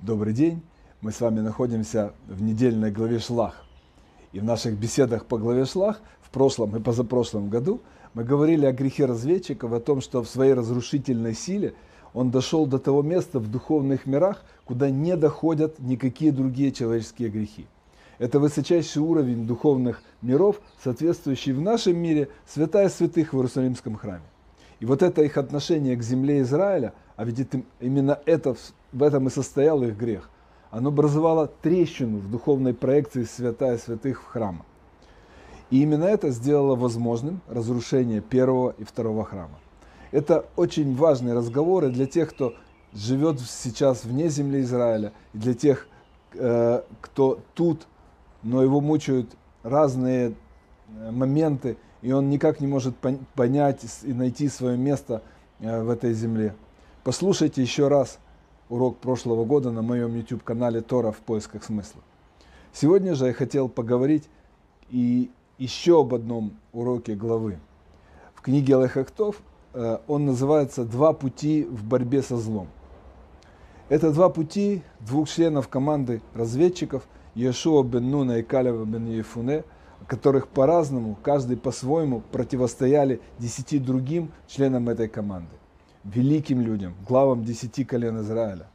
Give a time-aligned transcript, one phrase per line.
[0.00, 0.60] Добрый день!
[1.00, 3.64] Мы с вами находимся в недельной главе Шлах.
[4.32, 7.80] И в наших беседах по главе Шлах в прошлом и позапрошлом году
[8.12, 11.74] мы говорили о грехе разведчиков, о том, что в своей разрушительной силе
[12.12, 17.68] он дошел до того места в духовных мирах, куда не доходят никакие другие человеческие грехи.
[18.18, 24.24] Это высочайший уровень духовных миров, соответствующий в нашем мире святая святых в Иерусалимском храме.
[24.80, 28.56] И вот это их отношение к земле Израиля, а ведь это, именно это,
[28.92, 30.28] в этом и состоял их грех,
[30.70, 34.66] оно образовало трещину в духовной проекции святая святых в храма.
[35.70, 39.58] И именно это сделало возможным разрушение первого и второго храма.
[40.12, 42.54] Это очень важные разговоры для тех, кто
[42.92, 45.88] живет сейчас вне земли Израиля, и для тех,
[46.34, 47.86] э, кто тут,
[48.42, 50.34] но его мучают разные
[50.88, 52.94] э, моменты, и он никак не может
[53.34, 55.22] понять и найти свое место
[55.58, 56.54] э, в этой земле.
[57.02, 58.20] Послушайте еще раз
[58.68, 62.00] урок прошлого года на моем YouTube-канале Тора в поисках смысла.
[62.72, 64.28] Сегодня же я хотел поговорить
[64.88, 67.58] и еще об одном уроке главы.
[68.36, 69.42] В книге Алехахтов
[69.74, 72.68] э, он называется «Два пути в борьбе со злом».
[73.88, 77.02] Это два пути двух членов команды разведчиков
[77.34, 79.64] Иешуа бен Нуна и Калева бен Ефуне–
[80.06, 85.54] которых по-разному, каждый по-своему противостояли десяти другим членам этой команды,
[86.04, 88.68] великим людям, главам десяти колен Израиля.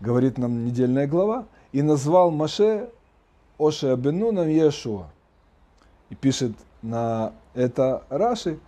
[0.00, 2.90] Говорит нам недельная глава, и назвал Маше
[3.58, 5.08] Оше Абенуном Иешуа.
[6.10, 6.52] И пишет
[6.82, 8.58] на это Раши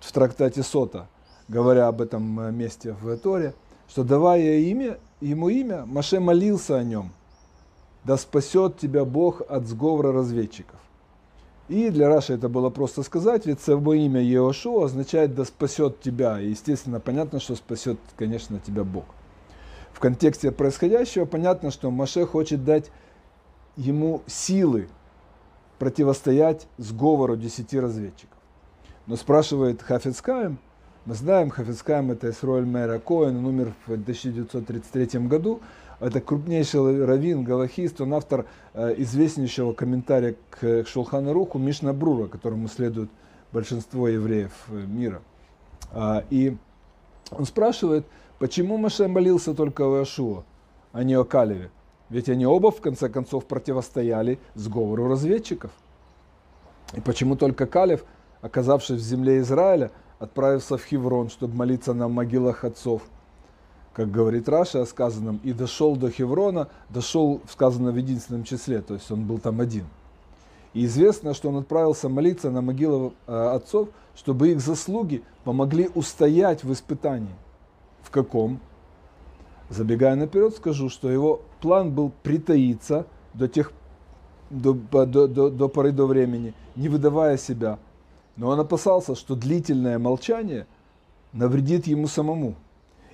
[0.00, 1.06] в трактате Сота,
[1.46, 3.54] говоря об этом месте в Торе,
[3.88, 7.12] что давая имя, ему имя, Маше молился о нем,
[8.04, 10.80] да спасет тебя Бог от сговора разведчиков.
[11.68, 16.40] И для Раши это было просто сказать, ведь само имя Еошу означает «да спасет тебя».
[16.40, 19.04] И, естественно, понятно, что спасет, конечно, тебя Бог.
[19.92, 22.90] В контексте происходящего понятно, что Маше хочет дать
[23.76, 24.88] ему силы
[25.78, 28.38] противостоять сговору десяти разведчиков.
[29.06, 30.58] Но спрашивает Хафицкаем,
[31.08, 35.60] мы знаем, Хафицкаем это Исроэль Мэра Коэн, он умер в 1933 году,
[36.00, 42.68] это крупнейший раввин, галахист, он автор э, известнейшего комментария к Шулхану Руху Мишна Брура, которому
[42.68, 43.08] следует
[43.52, 45.22] большинство евреев э, мира.
[45.92, 46.58] А, и
[47.30, 48.04] он спрашивает,
[48.38, 50.44] почему Маше молился только о Иошуа,
[50.92, 51.70] а не о Калеве?
[52.10, 55.70] Ведь они оба, в конце концов, противостояли сговору разведчиков.
[56.92, 58.04] И почему только Калев,
[58.42, 63.02] оказавшись в земле Израиля, отправился в Хеврон, чтобы молиться на могилах отцов–
[63.98, 68.94] как говорит Раша о сказанном, и дошел до Хеврона, дошел, сказано, в единственном числе, то
[68.94, 69.86] есть он был там один.
[70.72, 76.62] И известно, что он отправился молиться на могилы э, отцов, чтобы их заслуги помогли устоять
[76.62, 77.34] в испытании.
[78.02, 78.60] В каком?
[79.68, 83.72] Забегая наперед, скажу, что его план был притаиться до, тех,
[84.48, 87.80] до, до, до, до поры до времени, не выдавая себя.
[88.38, 90.66] Но он опасался, что длительное молчание
[91.32, 92.54] навредит ему самому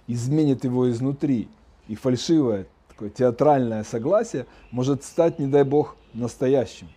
[0.07, 1.49] изменит его изнутри.
[1.89, 6.89] И фальшивое, такое театральное согласие может стать, не дай бог, настоящим.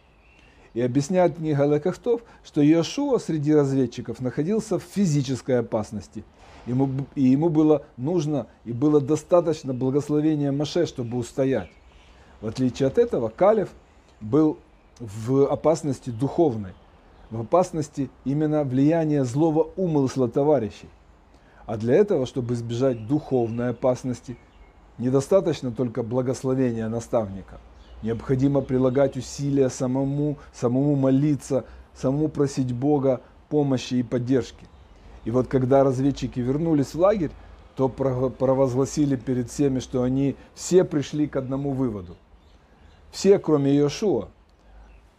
[0.74, 6.24] И объясняет книга Лекахтов, что Иошуа среди разведчиков находился в физической опасности.
[6.66, 11.72] Ему, и ему было нужно и было достаточно благословения Маше, чтобы устоять.
[12.42, 13.70] В отличие от этого, Калев
[14.20, 14.58] был
[15.00, 16.74] в опасности духовной,
[17.30, 20.90] в опасности именно влияния злого умысла товарищей.
[21.66, 24.38] А для этого, чтобы избежать духовной опасности,
[24.98, 27.60] недостаточно только благословения наставника.
[28.04, 34.66] Необходимо прилагать усилия самому, самому молиться, самому просить Бога помощи и поддержки.
[35.26, 37.32] И вот когда разведчики вернулись в лагерь,
[37.76, 42.16] то провозгласили перед всеми, что они все пришли к одному выводу.
[43.12, 44.30] Все, кроме Иошуа.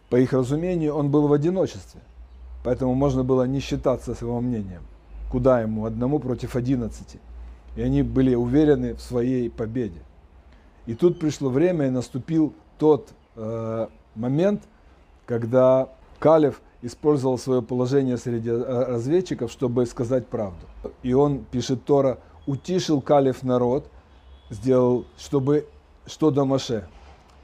[0.09, 2.01] По их разумению, он был в одиночестве.
[2.63, 4.83] Поэтому можно было не считаться с его мнением
[5.29, 7.19] куда ему, одному против одиннадцати.
[7.75, 10.01] И они были уверены в своей победе.
[10.85, 14.63] И тут пришло время и наступил тот э, момент,
[15.25, 20.65] когда Калев использовал свое положение среди э, разведчиков, чтобы сказать правду.
[21.03, 22.17] И он, пишет Тора,
[22.47, 23.85] утишил Калев народ,
[24.49, 25.67] сделал, чтобы
[26.07, 26.87] что до Маше.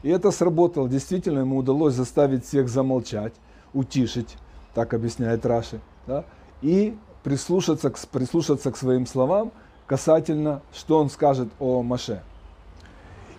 [0.06, 0.88] И это сработало.
[0.88, 3.34] Действительно, ему удалось заставить всех замолчать,
[3.74, 4.38] утишить,
[4.76, 5.82] так объясняет Раши.
[6.06, 6.26] Да?
[6.62, 9.52] И прислушаться к, прислушаться к своим словам
[9.88, 12.22] касательно, что он скажет о Маше.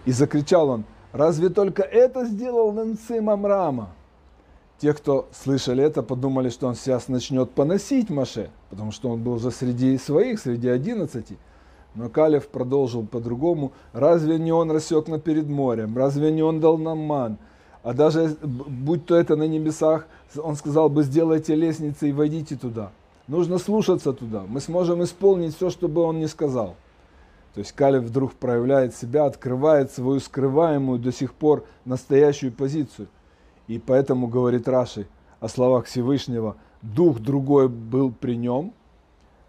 [0.06, 3.90] И закричал он, разве только это сделал Нанцим Амрама?
[4.80, 9.34] Те, кто слышали это, подумали, что он сейчас начнет поносить Маше– потому что он был
[9.34, 11.38] уже среди своих, среди одиннадцати.
[11.96, 13.72] Но Калев продолжил по-другому.
[13.93, 15.96] Разве не он рассек на перед морем?
[15.96, 17.38] Разве не он дал нам ман?
[17.82, 20.06] А даже будь то это на небесах,
[20.37, 22.90] он сказал бы, сделайте лестницы и войдите туда.
[23.28, 24.44] Нужно слушаться туда.
[24.46, 26.76] Мы сможем исполнить все, что бы он ни сказал.
[27.54, 33.08] То есть Калев вдруг проявляет себя, открывает свою скрываемую до сих пор настоящую позицию.
[33.66, 35.06] И поэтому говорит Раши
[35.40, 38.75] о словах Всевышнего, дух другой был при нем.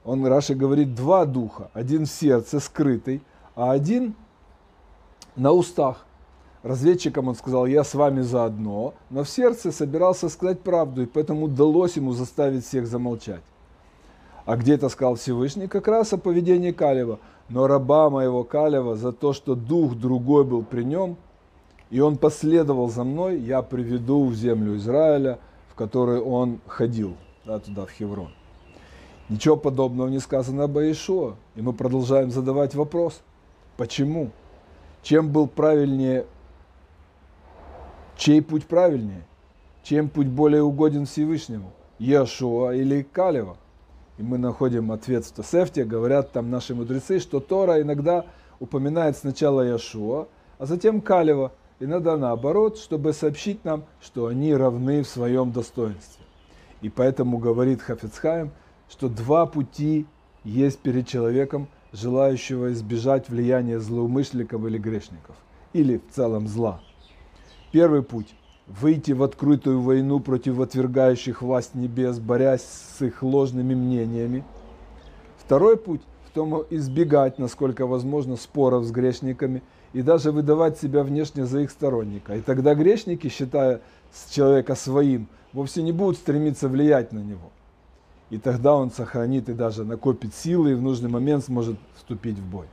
[0.08, 1.70] Он, Раши говорит, два духа.
[1.74, 3.22] Один в сердце, скрытый,
[3.56, 4.16] а один
[5.36, 6.06] на устах.
[6.64, 11.46] Разведчикам он сказал, я с вами заодно, но в сердце собирался сказать правду, и поэтому
[11.46, 13.44] удалось ему заставить всех замолчать.
[14.46, 15.68] А где это сказал Всевышний?
[15.68, 17.20] Как раз о поведении Калева.
[17.50, 21.18] Но раба моего Калева за то, что дух другой был при нем,
[21.90, 25.40] и он последовал за мной, я приведу в землю Израиля,
[25.70, 28.32] в которой он ходил, да, туда, в Хеврон.
[29.30, 31.36] Ничего подобного не сказано об Иешуа.
[31.56, 33.22] И мы продолжаем задавать вопрос.
[33.76, 34.32] Почему?
[35.04, 36.26] Чем был правильнее
[38.18, 39.24] Чей путь правильнее?
[39.84, 41.72] Чем путь более угоден Всевышнему?
[42.00, 43.58] Яшуа или Калева?
[44.18, 48.26] И мы находим ответ в Тосефте, говорят там наши мудрецы, что Тора иногда
[48.60, 50.28] упоминает сначала Яшуа,
[50.58, 51.52] а затем Калева.
[51.80, 56.26] Иногда наоборот, чтобы сообщить нам, что они равны в своем достоинстве.
[56.82, 58.50] И поэтому говорит Хафицхайм,
[58.90, 60.06] что два пути
[60.44, 65.36] есть перед человеком, желающего избежать влияния злоумышленников или грешников,
[65.74, 66.82] или в целом зла.
[67.72, 68.34] Первый путь–
[68.68, 74.44] выйти в открытую войну против отвергающих власть небес, борясь с их ложными мнениями.
[75.38, 79.64] Второй путь– в том избегать, насколько возможно, споров с грешниками
[79.94, 82.36] и даже выдавать себя внешне за их сторонника.
[82.36, 83.82] И тогда грешники, считая
[84.30, 87.52] человека своим, вовсе не будут стремиться влиять на него.
[88.30, 92.46] И тогда он сохранит и даже накопит силы и в нужный момент сможет вступить в
[92.46, 92.68] бой.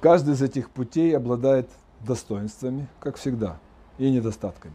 [0.00, 1.68] Каждый из этих путей обладает
[2.00, 3.58] достоинствами, как всегда–
[3.98, 4.74] и недостатками.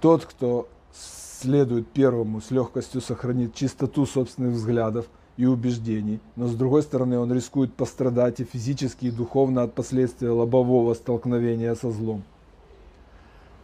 [0.00, 6.82] Тот, кто следует первому, с легкостью сохранит чистоту собственных взглядов и убеждений, но с другой
[6.82, 12.22] стороны он рискует пострадать и физически, и духовно от последствий лобового столкновения со злом.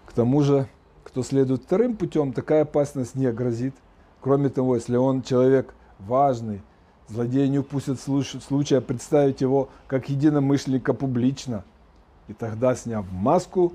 [0.06, 0.68] К тому же,
[1.04, 3.74] кто следует вторым путем, такая опасность не грозит.
[4.20, 6.62] Кроме того, если он человек важный,
[7.08, 11.64] злодей не упустит случая представить его как единомышленника публично,
[12.28, 13.72] и тогда, сняв маску,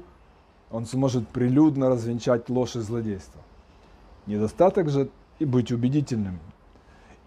[0.71, 3.41] он сможет прилюдно развенчать ложь и злодейство.
[4.27, 5.09] Недостаток же
[5.39, 6.39] и быть убедительным.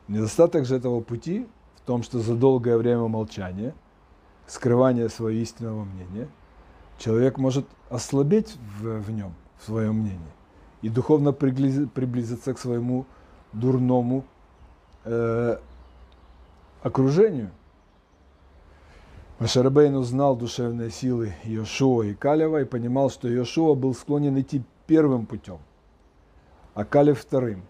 [0.08, 3.74] Недостаток же этого пути в том, что за долгое время молчания,
[4.46, 6.28] скрывания своего истинного мнения,
[6.98, 10.32] человек может ослабеть в, в нем, в своем мнении,
[10.82, 13.06] и духовно приблизиться к своему
[13.52, 14.24] дурному
[15.04, 15.58] э,
[16.82, 17.50] окружению.
[19.38, 25.26] Машарабейн узнал душевные силы Йошуа и Калева и понимал, что Йошуа был склонен идти первым
[25.26, 25.58] путем,
[26.74, 27.62] а Калев вторым.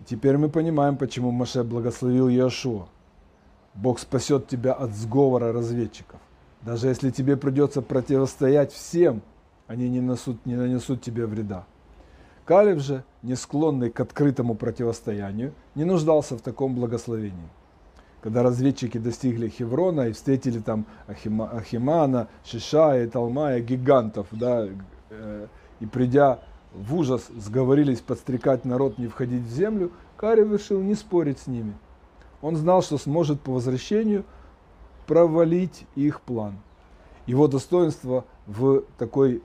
[0.00, 2.86] И теперь мы понимаем, почему Маше благословил Йошуа.
[3.74, 6.18] Бог спасет тебя от сговора разведчиков.
[6.62, 9.22] Даже если тебе придется противостоять всем,
[9.66, 11.66] они не, несут, не нанесут тебе вреда.
[12.44, 17.48] Калев же, не склонный к открытому противостоянию, не нуждался в таком благословении
[18.22, 24.68] когда разведчики достигли Хеврона и встретили там Ахима, Ахимана, Шишая, Талмая, гигантов, да,
[25.10, 25.46] э,
[25.80, 26.40] и придя
[26.72, 31.74] в ужас, сговорились подстрекать народ не входить в землю, Кари решил не спорить с ними.
[32.42, 34.24] Он знал, что сможет по возвращению
[35.06, 36.58] провалить их план.
[37.26, 39.42] Его достоинство в такой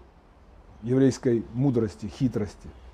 [0.83, 2.69] еврейской мудрости, хитрости–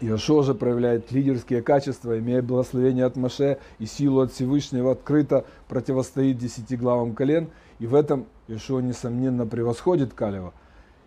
[0.00, 6.38] Иошуа же проявляет лидерские качества, имея благословение от Маше и силу от Всевышнего, открыто противостоит
[6.38, 7.50] десяти главам колен,
[7.80, 10.54] и в этом Иошуа, несомненно, превосходит Калева.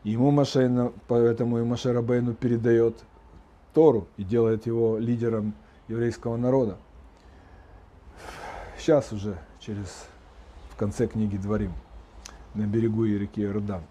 [0.03, 2.95] И ему Маше, поэтому и Маше Рабейну передает
[3.73, 5.53] Тору и делает его лидером
[5.87, 6.77] еврейского народа.
[8.77, 10.05] Сейчас уже, через,
[10.69, 11.71] в конце книги Дворим,
[12.55, 13.83] на берегу реки Иордан.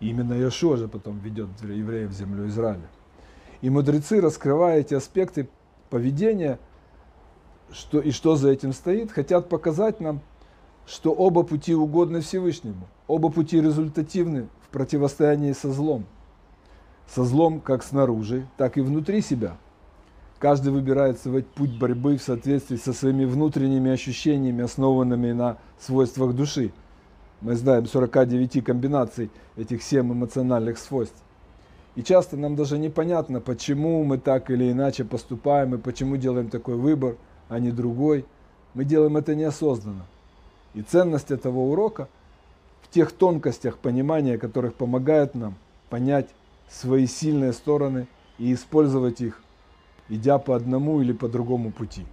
[0.00, 2.88] И именно Иошуа же потом ведет евреев в землю Израиля.
[3.62, 5.48] И мудрецы, раскрывая эти аспекты
[5.90, 6.58] поведения,
[7.70, 10.20] что, и что за этим стоит, хотят показать нам,
[10.86, 16.06] что оба пути угодны Всевышнему, оба пути результативны в противостоянии со злом.
[17.06, 19.56] Со злом как снаружи, так и внутри себя.
[20.38, 26.72] Каждый выбирает свой путь борьбы в соответствии со своими внутренними ощущениями, основанными на свойствах души.
[27.42, 31.22] Мы знаем 49 комбинаций этих 7 эмоциональных свойств.
[31.96, 36.76] И часто нам даже непонятно, почему мы так или иначе поступаем и почему делаем такой
[36.76, 37.16] выбор,
[37.48, 38.24] а не другой.
[38.74, 40.06] Мы делаем это неосознанно.
[40.74, 42.08] И ценность этого урока
[42.82, 45.56] в тех тонкостях понимания, которых помогает нам
[45.88, 46.28] понять
[46.68, 48.06] свои сильные стороны
[48.38, 49.42] и использовать их,
[50.08, 52.06] идя по одному или по другому пути.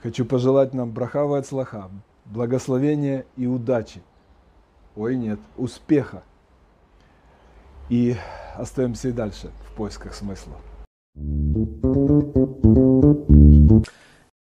[0.00, 1.90] Хочу пожелать нам брахава от слаха,
[2.24, 4.00] благословения и удачи.
[4.94, 6.22] Ой, нет, успеха
[7.92, 8.16] и
[8.56, 10.54] остаемся и дальше в поисках смысла.